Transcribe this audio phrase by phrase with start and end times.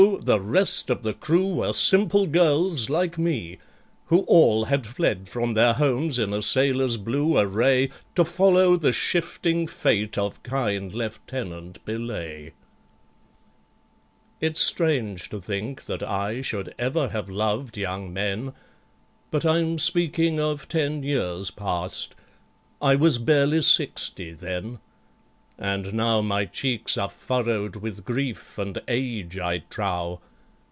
[0.23, 3.59] the rest of the crew were simple girls, like me,
[4.07, 8.93] Who all had fled from their homes in a sailor's blue array, To follow the
[8.93, 12.53] shifting fate of kind LIEUTENANT BELAYE.
[14.39, 18.53] It's strange to think that I should ever have loved young men,
[19.29, 24.79] But I'm speaking of ten years past—I was barely sixty then,
[25.59, 30.19] And now my cheeks are furrowed with grief and age, I trow!